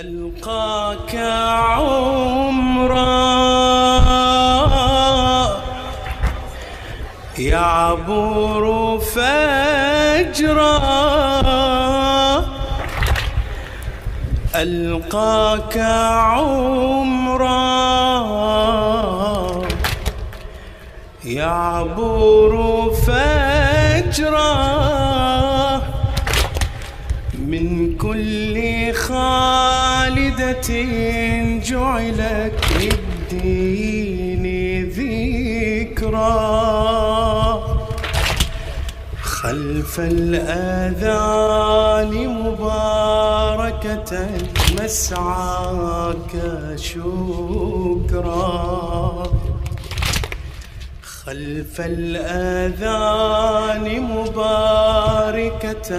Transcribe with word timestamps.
ألقاك 0.00 1.16
عمرا. 1.16 2.96
يعبر 7.38 8.98
فجرا. 8.98 10.76
ألقاك 14.54 15.78
عمرا. 15.78 17.56
يعبر 21.24 22.90
فجرا. 23.06 24.56
من 27.38 27.96
كل 27.96 28.56
جعلت 31.60 32.60
للدين 32.80 34.44
ذكرى 34.88 36.36
خلف 39.22 40.00
الآذان 40.00 41.32
مباركة 42.28 44.10
مسعاك 44.80 46.32
شكرا. 46.76 48.36
خلف 51.26 51.80
الآذان 51.80 53.20
مباركة 54.02 55.90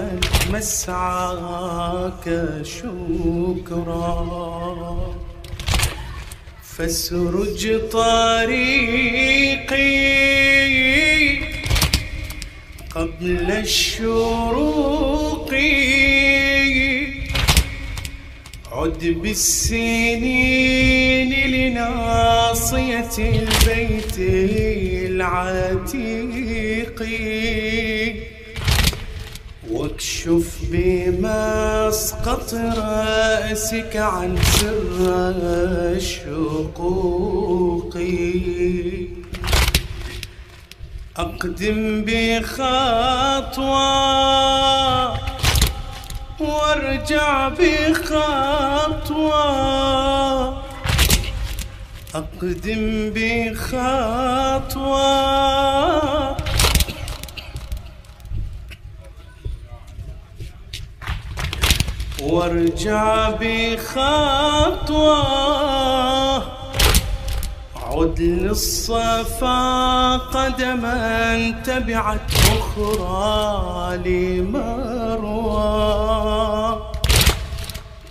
مسعاك 0.53 2.25
شكرا. 2.63 4.15
فاسرج 6.63 7.89
طريقي 7.91 8.77
قبل 12.95 13.51
الشروق. 13.51 14.87
عد 18.87 19.03
بالسنين 19.21 21.31
لناصية 21.51 23.15
البيت 23.19 24.15
العتيق. 25.11 26.99
واكشف 29.71 30.47
بمسقط 30.71 32.49
رأسك 32.53 33.95
عن 33.95 34.37
سر 34.59 34.97
الشقوق 35.97 37.93
أقدم 41.17 42.03
بخطوة 42.07 43.77
وارجع 46.39 47.49
بخطوة. 47.49 49.37
أقدم 52.15 53.11
بخطوة. 53.15 54.17
وارجع 62.21 63.29
بخطوة. 63.41 65.17
عد 67.97 68.19
للصفا 68.19 69.57
قدما 70.17 71.49
تبعت 71.65 72.26
أخرى 72.47 73.97
لمروى. 74.05 75.67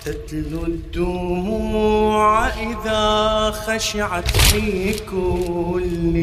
تتلو 0.05 0.65
الدموع 0.65 2.49
إذا 2.49 3.51
خشعت 3.51 4.29
في 4.29 4.95
كل 5.11 6.15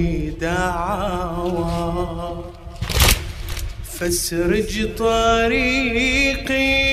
دعوى. 0.42 2.44
فاسرج 4.00 4.96
طريقي 4.98 6.84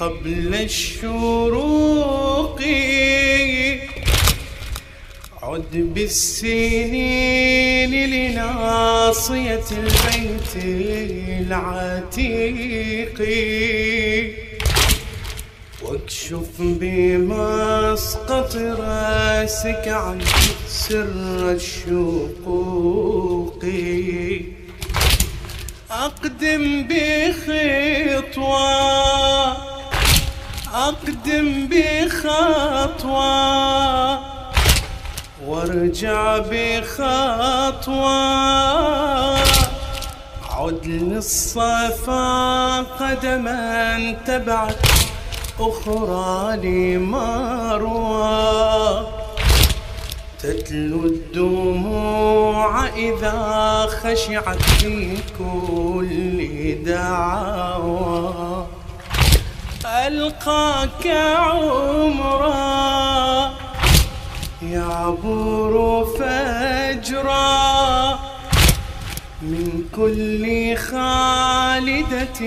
قبل 0.00 0.54
الشروق. 0.54 2.60
عد 5.50 5.74
بالسنين 5.94 7.92
لناصية 8.10 9.68
البيت 9.72 10.52
العتيق. 11.50 13.18
واكشف 15.82 16.50
بمسقط 16.60 18.56
رأسك 18.56 19.88
عن 19.88 20.20
سر 20.68 21.52
الشقوق. 21.52 23.64
أقدم 25.90 26.88
بخطوة 26.88 28.60
أقدم 30.74 31.68
بخطوة. 31.70 33.30
وارجع 35.50 36.38
بخطوة. 36.38 38.10
عد 40.50 40.86
للصفا 40.86 42.80
قدما 42.80 44.12
تبعت 44.26 44.86
أخرى 45.60 46.56
لمروى 46.56 48.30
تتلو 50.42 51.04
الدموع 51.06 52.86
إذا 52.88 53.38
خشعت 54.02 54.62
في 54.62 55.16
كل 55.38 56.38
دعوى 56.84 58.66
ألقاك 60.06 61.06
عمرا. 61.36 62.99
يعبر 64.90 66.04
فجرا 66.18 67.50
من 69.42 69.82
كل 69.96 70.76
خالدة 70.76 72.40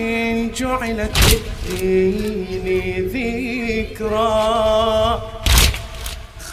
جعلت 0.58 1.18
للدين 1.82 3.08
ذكرى 3.14 5.22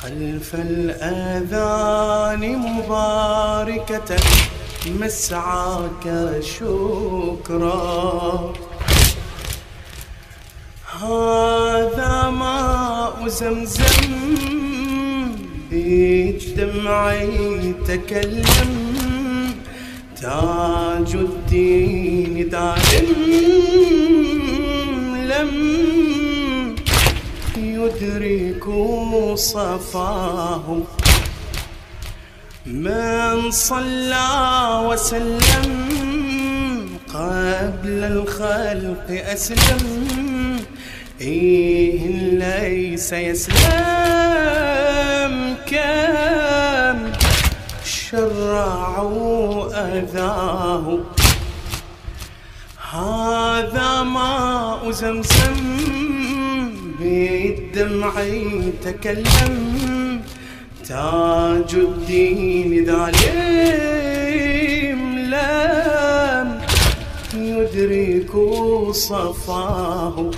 خلف 0.01 0.55
الآذان 0.55 2.43
مباركة 2.59 4.17
مسعاك 4.87 6.05
شكرا. 6.41 8.53
هذا 11.01 12.31
ماء 12.31 13.29
زمزم 13.29 14.70
دمعي 16.57 17.75
تكلم 17.89 18.71
تاج 20.21 21.15
الدين 21.15 22.49
دائم 22.49 23.07
لم 25.31 25.51
يدرك 27.57 28.65
صفاه 29.35 30.83
من 32.67 33.51
صلى 33.51 34.29
وسلم 34.89 35.69
قبل 37.15 38.05
الخلق 38.05 39.07
أسلم 39.09 39.85
إيه 41.21 42.07
ليس 42.33 43.13
يسلم. 43.13 44.11
كم 45.71 46.99
شرعوا 47.85 49.67
أذاه. 49.99 50.99
هذا 52.93 54.03
ماء 54.03 54.91
زمزم 54.91 55.61
بالدمع 57.01 58.13
تكلم 58.85 59.55
تاج 60.89 61.75
الدين 61.75 62.87
ظالم 62.87 64.21
لم 65.19 66.61
يدرك 67.35 68.33
صفاه. 68.93 70.31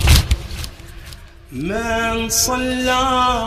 من 1.53 2.29
صلى 2.29 3.03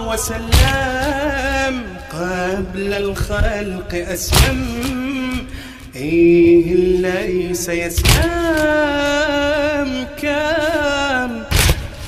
وسلم 0.08 1.82
قبل 2.12 2.92
الخلق 2.94 3.94
أسلم 3.94 5.46
إيه 5.96 6.74
ليس 6.76 7.68
يسلم. 7.68 8.06
كم 10.22 11.42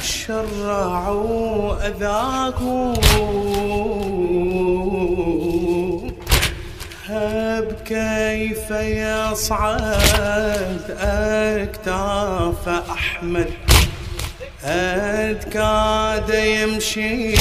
شرعوا 0.03 1.87
أذاقوا. 1.87 2.95
هب 7.07 7.73
كيف 7.85 8.71
يصعد 8.71 9.77
أكتاف 11.01 12.69
أحمد. 12.69 13.68
أد 14.65 15.45
كاد 15.45 16.31
يمشي 16.35 17.35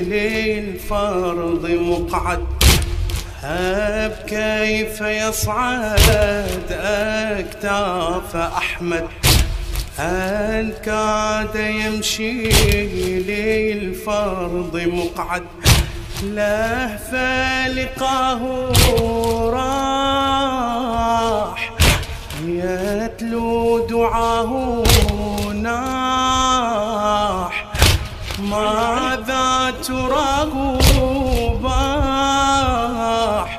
للفرض 0.00 1.70
مقعد. 1.70 2.46
هب 3.42 4.12
كيف 4.26 5.00
يصعد 5.00 6.72
أكتاف 6.72 8.36
أحمد. 8.36 9.06
أن 9.98 10.72
كاد 10.84 11.56
يمشي 11.56 12.42
للفرض 13.20 14.76
مقعد. 14.76 15.46
له 16.22 16.96
فلقاه 17.12 18.42
راح 19.50 20.92
يتلو 22.46 23.86
دعاه 23.86 24.72
ناح. 25.54 25.91
ماذا 28.52 29.74
تراه 29.86 30.78
باح؟ 31.62 33.50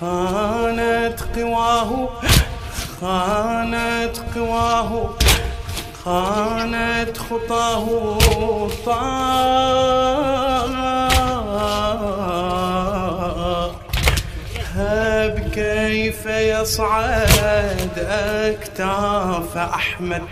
خانت 0.00 1.20
قواه 1.36 2.08
خانت 3.00 4.16
قواه 4.34 4.90
خانت 6.04 7.18
خطاه 7.18 7.86
طار 8.86 9.66
هب 14.76 15.34
كيف 15.54 16.26
يصعد 16.26 17.98
أكتاف 17.98 19.56
أحمد؟ 19.56 20.22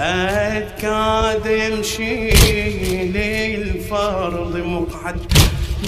أد 0.00 0.68
كاد 0.82 1.46
يمشي 1.46 2.30
للفرض 3.04 4.56
مقعد. 4.56 5.32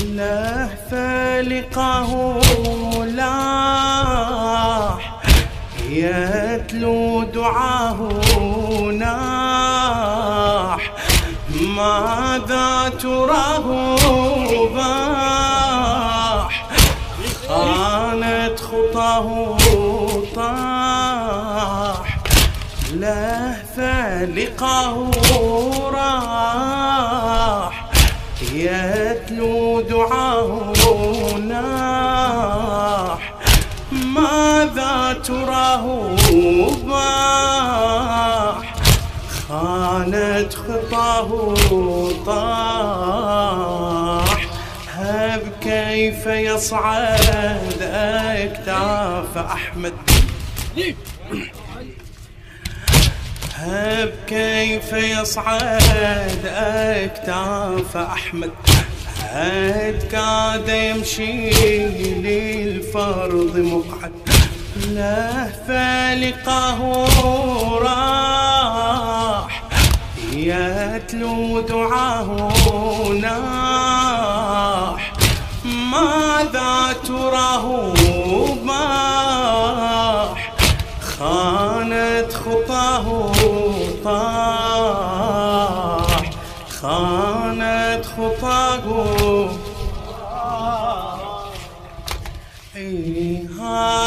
له 0.04 0.68
فلقاه 0.90 2.40
لاح 3.04 5.20
يتلو 5.90 7.22
دعاه 7.22 8.08
ناح. 8.98 10.92
ماذا 11.76 12.92
تراه 13.02 13.96
باح؟ 14.74 16.66
خانت 17.48 18.60
خطاه 18.60 19.58
طاح. 20.34 22.20
له 22.94 23.56
فلقاه 24.20 25.10
راح 25.92 27.74
يتلو 28.52 29.80
دعاه 29.80 30.72
ناح. 31.48 33.34
ماذا 33.92 35.20
تراه 35.24 36.16
باح؟ 36.86 38.74
خانت 39.48 40.54
خطاه 40.54 41.30
طاح. 42.26 43.60
هب 44.94 45.42
كيف 45.60 46.26
يصعد 46.26 47.82
أكتاف 47.82 49.38
أحمد؟ 49.38 49.92
هب 53.60 54.12
كيف 54.26 54.92
يصعد 54.92 56.46
أكتاف 56.46 57.96
أحمد 57.96 58.50
هد 59.22 60.02
كاد 60.12 60.68
يمشي 60.68 61.50
للفرض 62.14 63.56
مقعد. 63.56 64.12
له 64.88 65.52
فلقاه 65.68 67.08
راح 67.78 69.62
يتلو 70.32 71.60
دعاه 71.60 72.52
ناح 73.20 75.12
ماذا 75.64 76.96
تراه 77.06 77.94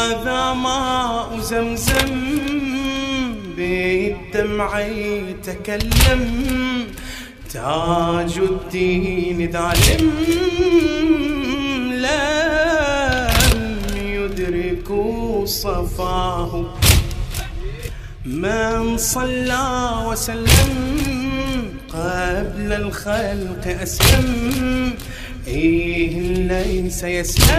هذا 0.04 0.52
ماء 0.52 1.38
زمزم 1.40 2.12
بالدمع 3.56 4.80
يتكلم 4.80 6.22
تاج 7.52 8.38
الدين 8.38 9.52
ظالم 9.52 10.10
لم 12.04 13.30
يدركوا 13.96 15.46
صفاه. 15.46 16.64
من 18.24 18.96
صلى 18.96 19.90
وسلم 20.06 20.72
قبل 21.88 22.72
الخلق 22.72 23.64
أسلم 23.82 24.94
إيه 25.46 26.18
ليس 26.48 27.02
يسلم. 27.04 27.54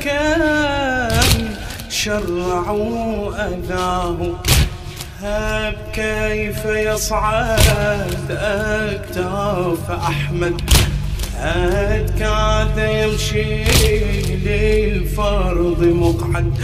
كم 0.00 1.48
شرعوا 1.88 3.48
أذاه. 3.48 4.16
هب 5.22 5.74
كيف 5.92 6.64
يصعد 6.64 8.30
أكتاف 8.30 9.90
أحمد. 9.90 10.60
هد 11.36 12.10
كاد 12.18 12.78
يمشي 12.78 13.64
للفرض 14.44 15.84
مقعد. 15.84 16.60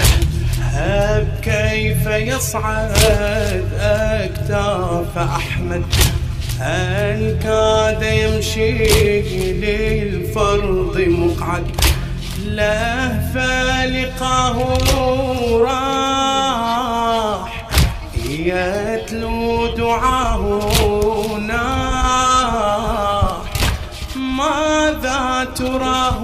هب 0.60 1.28
كيف 1.42 2.06
يصعد 2.06 3.64
أكتاف 3.80 5.18
أحمد. 5.18 5.82
هل 6.60 7.36
كاد 7.42 8.02
يمشي 8.02 8.72
للفرض 9.52 10.98
مقعد. 11.08 11.66
له 12.46 13.20
فلقاه 13.34 14.58
راح. 15.60 16.86
يتلو 18.28 19.66
دعاه 19.66 20.42
ناح. 21.46 22.46
ماذا 24.16 25.48
تراه 25.54 26.20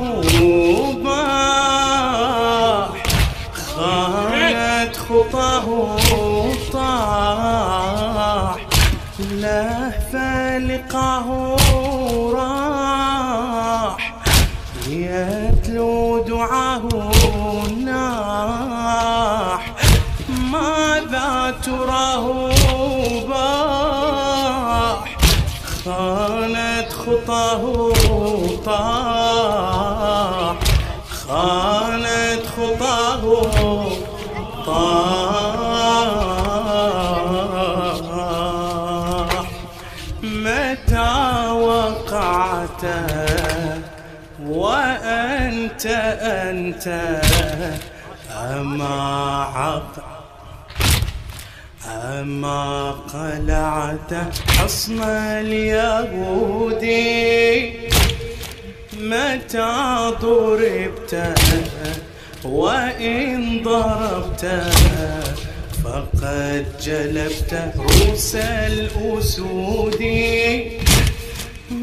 باح؟ 1.05 2.89
خانت 3.53 4.97
خطاه 4.97 5.69
طاح. 6.73 8.57
له 9.19 9.93
فلقاه 10.13 11.57
دعاه 16.43 16.83
ناح. 17.85 19.63
ماذا 20.53 21.55
تراه 21.63 22.27
باح؟ 23.29 25.05
خانت 25.85 26.93
خطاه 26.93 27.92
وأنت 45.73 45.87
أنت. 46.21 46.87
أما 48.31 48.97
عق 49.55 49.93
أما 51.87 52.91
قلعت 52.91 54.13
حصن 54.49 55.03
اليهودي 55.41 56.53
متى 59.01 60.11
ضربت 60.21 61.13
وإن 62.45 63.63
ضربت 63.65 64.45
فقد 65.85 66.67
جلبت 66.83 67.53
روس 67.77 68.35
الأسود. 68.37 70.03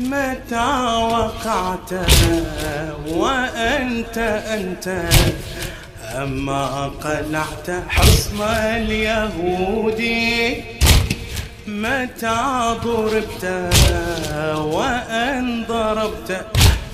متى 0.10 0.70
وقعت 1.14 1.92
وأنت 3.08 4.18
أنت؟ 4.48 5.02
أما 6.16 6.92
قلعت 7.04 7.70
حصن 7.88 8.42
اليهودي 8.42 10.56
متى 11.68 12.76
ضربت 12.84 13.46
وأن 14.56 15.66
ضربت؟ 15.70 16.46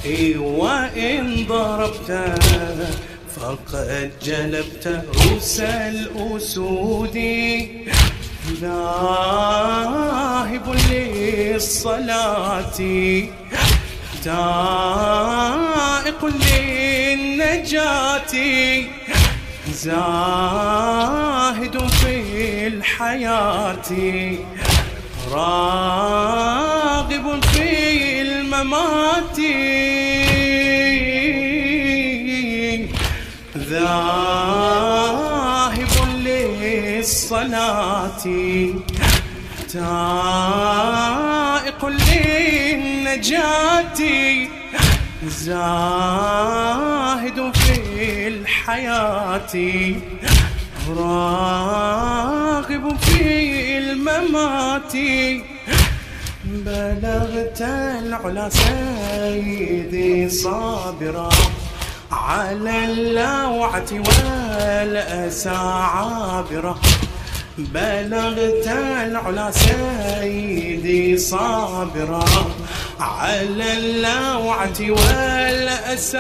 إي 0.05 0.37
وإن 0.37 1.45
ضربت 1.49 2.11
فقد 3.35 4.11
جلبت 4.23 5.03
روس 5.15 5.59
الأسود. 5.59 7.17
ذاهب 8.53 8.75
للصلاة. 10.91 12.79
تائق 14.23 16.25
للنجاة. 16.25 18.33
زاهد 19.71 21.87
في 21.87 22.67
الحياة. 22.67 23.91
راغب 25.31 27.43
في 27.43 28.21
الممات. 28.21 29.39
ذاهب 33.57 34.24
للصلاة 37.43 38.23
تائق 40.53 41.81
للنجاة. 42.65 43.31
زاهد 45.27 46.57
في 47.55 48.27
الحياة. 48.27 49.55
راغب 50.97 52.85
في 52.97 53.77
الممات. 53.77 54.93
بلغت 56.45 57.61
العلا 57.61 58.49
سيدي 58.49 60.29
صابرا 60.29 61.29
على 62.11 62.85
اللوعة 62.85 63.91
والأسى 63.91 65.49
عابرة 65.49 66.79
بلغت 67.57 68.67
العلا 68.67 69.51
سيدي 69.51 71.17
صابرا 71.17 72.25
على 72.99 73.73
اللوعة 73.77 74.79
والأسى 74.81 76.17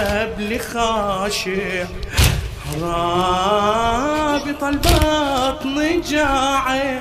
الحبل 0.00 0.60
خاشع 0.60 1.84
رابط 2.82 4.64
البطن 4.64 6.00
جاعع 6.00 7.00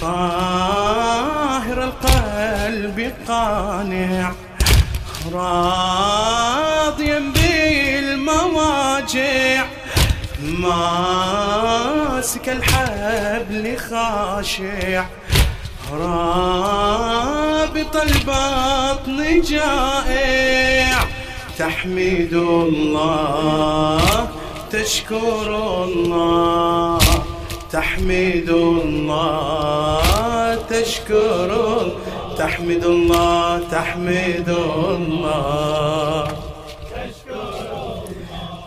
طاهر 0.00 1.84
القلب 1.84 3.12
قانع. 3.28 4.32
راضيا 5.32 7.22
بالمواجع. 8.14 9.64
ماسك 10.42 12.48
الحبل 12.48 13.76
خاشع 13.78 15.04
رابط 15.92 17.96
البطن 17.96 19.40
جائع 19.40 21.04
تحمد 21.58 22.32
الله 22.32 24.28
تشكر 24.70 25.48
الله 25.84 26.98
تحمد 27.72 28.48
الله 28.50 30.02
تشكر 30.70 31.50
تحمد 32.38 32.84
الله 32.84 33.60
تحمد 33.70 34.48
الله 34.48 36.28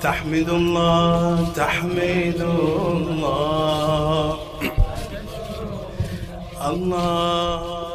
تحمد 0.02 0.50
الله 0.50 1.48
تحمد 1.56 2.42
الله. 2.42 3.28
الله. 6.72 7.87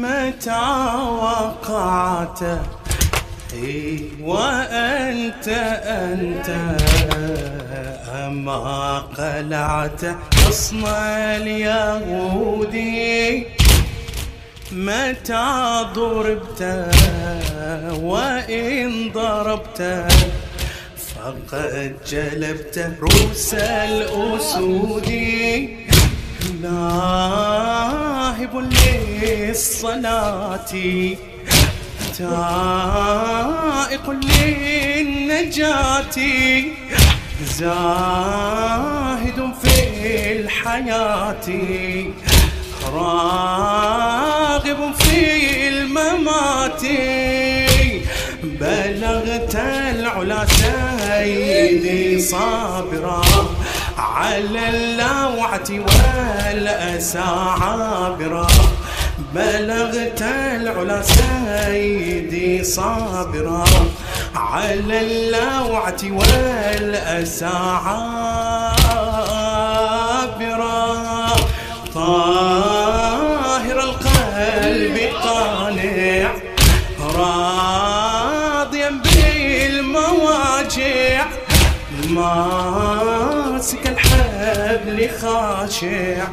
متى 0.00 0.66
وقعت 1.22 2.40
إي 3.52 4.08
وأنت 4.22 5.48
أنت 5.84 6.48
أما 8.08 8.98
قلعت 8.98 10.00
حصن 10.34 10.84
اليهودي 11.36 13.20
متى 14.72 15.86
ضربت 15.94 16.62
وإن 18.02 19.12
ضربت 19.12 19.80
فقد 21.14 21.94
جلبت 22.06 22.76
روس 23.00 23.54
الأسود. 23.54 25.08
لاهب 28.50 28.70
للصلاة. 29.22 30.70
تائق 32.18 34.10
للنجاة. 34.40 36.16
زاهد 37.58 39.38
في 39.62 39.76
الحياة. 40.32 41.46
راغب 42.92 44.80
في 44.98 45.18
الممات. 45.68 46.82
بلغت 48.42 49.54
العلا 49.54 50.46
سيدي 50.46 52.20
صابرا. 52.20 53.22
على 54.20 54.68
اللوعة 54.68 55.70
والأسى 55.70 57.18
عابرا 57.60 58.46
بلغت 59.34 60.22
العلا 60.22 61.02
سيدي 61.02 62.64
صابرا. 62.64 63.64
على 64.36 65.00
اللوعة 65.00 66.02
والأسى 66.04 67.46
عابرا 67.86 68.10
طاهر 71.94 72.39
خاشع. 85.20 86.24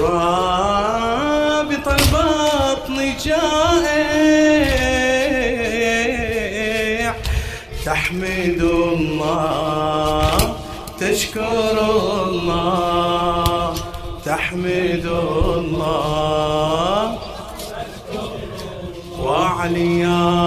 رابط 0.00 1.86
البطن 1.88 2.96
جائع. 3.24 4.08
تحمد 7.86 8.60
الله 8.60 10.36
تشكر 11.00 11.76
الله. 12.28 13.74
تحمد 14.24 15.06
الله. 15.56 17.18
وعليا 19.18 20.37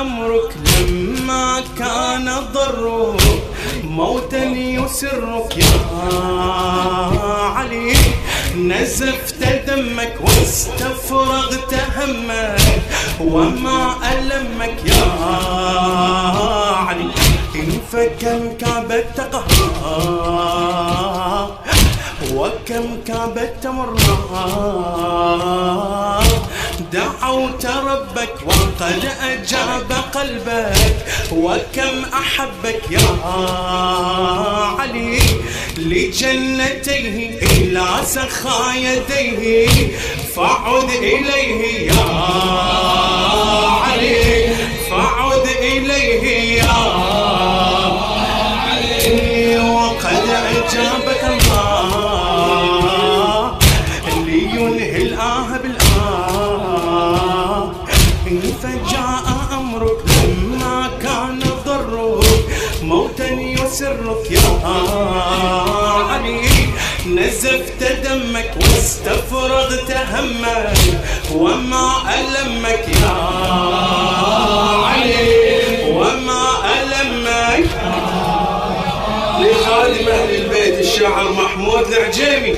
أمرك 0.00 0.50
لما 0.66 1.62
كان 1.78 2.26
ضرك 2.54 3.42
موتا 3.84 4.44
يسرك 4.44 5.56
يا 5.56 5.76
علي. 7.56 7.94
نزفت 8.56 9.40
دمك 9.66 10.14
واستفرغت 10.20 11.74
همك 11.96 12.82
وما 13.20 13.96
ألمك 14.12 14.78
يا 14.84 15.04
علي. 16.88 17.10
فكم 17.92 18.40
كعبت 18.58 19.20
قهرا 19.32 20.36
وكم 22.34 22.86
كابت 23.06 23.66
مرة 23.66 24.18
دعوت 26.92 27.66
ربك 27.66 28.34
وقد 28.46 29.08
أجاب 29.22 29.92
قلبك 30.14 30.96
وكم 31.32 32.04
أحبك 32.14 32.82
يا 32.90 33.18
علي 34.78 35.18
لجنتيه 35.78 37.38
إلى 37.42 37.86
سخا 38.04 38.74
يديه 38.76 39.88
فعد 40.36 40.90
إليه 40.90 41.90
يا 41.92 43.15
واستفرغت 69.06 69.90
همك 69.90 70.78
وما 71.34 71.92
ألمك. 72.14 72.88
يا 72.88 73.14
علي 74.86 75.92
وما 75.92 76.44
ألمك. 76.74 77.68
لخادم 79.40 80.08
أهل 80.08 80.34
البيت 80.34 80.78
الشاعر 80.80 81.32
محمود 81.32 81.86
العجيمي. 81.86 82.54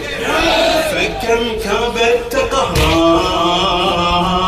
فكم 0.91 1.43
كابت 1.65 2.37
قهرا 2.53 4.48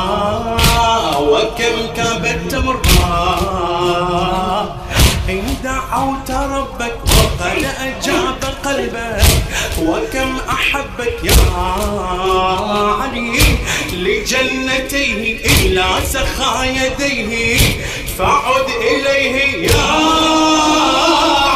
دعوت 6.01 6.31
ربك 6.31 6.95
وقد 7.07 7.65
أجاب 7.81 8.45
قلبك 8.65 9.23
وكم 9.83 10.37
أحبك 10.51 11.15
يا 11.25 11.33
علي 13.01 13.39
لجنتيه 13.93 15.37
إلى 15.47 15.87
سخا 16.05 16.65
يديه 16.65 17.59
فعد 18.19 18.67
إليه 18.91 19.69
يا 19.71 19.83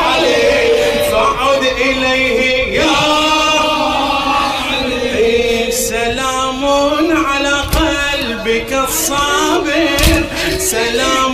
علي 0.04 1.10
فعد 1.10 1.62
إليه 1.62 2.80
يا 2.80 2.90
علي. 4.70 5.72
سلام 5.72 6.64
على 7.26 7.60
قلبك 7.60 8.72
الصابر 8.88 10.24
سلام 10.58 11.33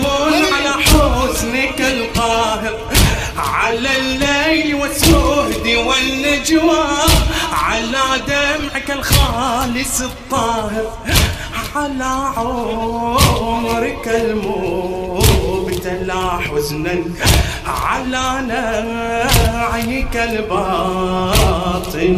والنجوى 6.60 6.84
على 7.52 8.04
دمعك 8.28 8.90
الخالص 8.90 10.00
الطاهر 10.00 10.92
على 11.76 12.32
عمرك 12.36 14.08
المبتلى 14.08 15.60
حزنا 16.50 17.04
على 17.66 18.26
نعيك 18.48 20.16
الباطن 20.16 21.32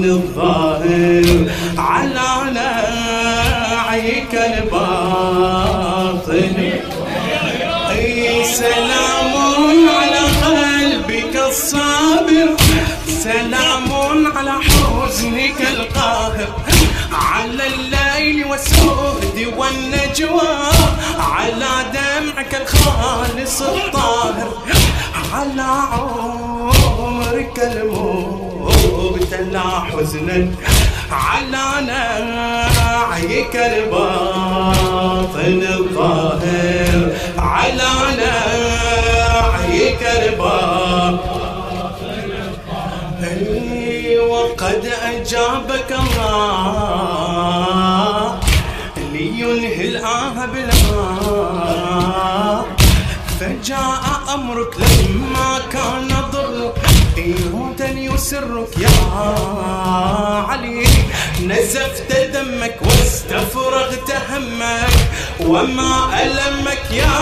الظاهر 0.05 1.51
على 1.79 2.31
نعيك 2.55 4.35
الباطن. 4.35 5.73
أي 7.91 8.45
سلام 8.45 9.33
على 9.89 10.23
قلبك 10.45 11.35
الصابر 11.49 12.49
سلام 13.09 14.02
على 14.43 14.53
حزنك 14.63 15.61
القاهر 15.61 16.49
على 17.13 17.67
الليل 17.67 18.45
والسهد 18.45 19.53
والنجوى 19.57 20.49
على 21.19 21.69
دمعك 21.95 22.55
الخالص 22.63 23.63
الطاهر 23.63 24.53
على 25.33 25.63
عمرك 25.93 27.59
المبتلى 27.73 29.63
حزنا 29.93 30.51
على 31.11 31.87
نعيك 31.87 33.57
الباطن 33.57 35.63
الظاهر 35.79 37.13
على 37.39 37.93
نعيك 38.19 40.03
الباطن 40.03 40.82
وقد 44.63 44.87
أجابك 45.03 45.91
الله 46.73 47.19
لينهي 49.13 49.89
الآه 49.89 50.47
بالآه 50.47 51.85
فجاء 53.41 54.03
أمرك 54.35 54.77
لما 54.79 55.59
كان 55.73 56.09
ضرك 56.33 56.75
موتا 57.53 57.89
يسرك 57.89 58.79
يا 58.79 58.89
علي. 60.49 60.87
نزفت 61.47 62.13
دمك 62.35 62.77
واستفرغت 62.83 64.11
همك 64.31 64.97
وما 65.41 66.23
ألمك 66.23 66.91
يا 66.93 67.19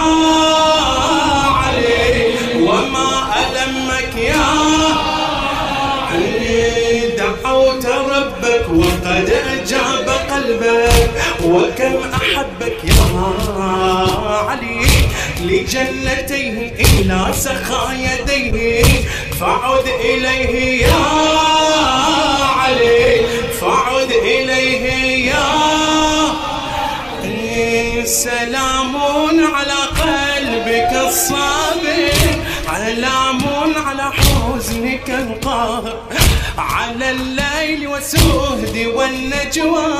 علي. 1.62 2.35
وما 2.62 3.11
ألمك 3.40 4.14
يا 4.16 5.09
دعوت 7.50 7.86
ربك 7.86 8.66
وقد 8.74 9.32
أجاب 9.52 10.08
قلبك 10.30 11.10
وكم 11.44 11.96
أحبك 12.14 12.76
يا 12.84 13.26
علي 14.48 14.86
لجنتيه 15.40 16.72
إلى 16.78 17.26
سخا 17.32 17.92
يديه 17.92 18.84
فعد 19.40 19.84
إليه 20.04 20.86
يا 20.86 21.04
علي 22.56 23.26
فعد 23.60 24.10
إليه 24.10 25.26
يا 25.26 25.50
سلام 28.04 28.96
على 29.54 29.80
قلبك 30.00 31.08
الصابر 31.08 32.10
علام 32.68 33.40
على 33.86 34.12
حزنك 34.12 35.10
القاهر. 35.10 36.00
على 36.60 37.10
الليل 37.10 37.88
والسهد 37.88 38.86
والنجوى 38.94 39.94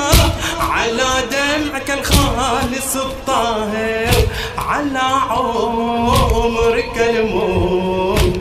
على 0.59 1.09
دمعك 1.31 1.91
الخالص 1.91 2.95
الطاهر 2.95 4.13
على 4.57 5.09
عمرك 5.29 6.97
المبتلى 7.09 8.37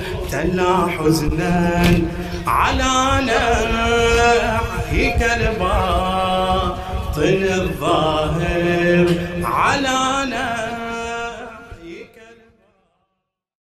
حزنا 0.98 1.98
على 2.46 3.24
نعيك 3.26 5.22
الباطن 5.22 6.90
باطن 7.20 7.42
الظاهر 7.42 9.06
على 9.42 10.26